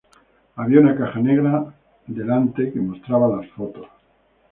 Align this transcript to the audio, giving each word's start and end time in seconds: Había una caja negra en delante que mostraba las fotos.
Había 0.55 0.79
una 0.79 0.97
caja 0.97 1.19
negra 1.19 1.75
en 2.07 2.15
delante 2.15 2.73
que 2.73 2.79
mostraba 2.79 3.37
las 3.37 3.47
fotos. 3.51 3.85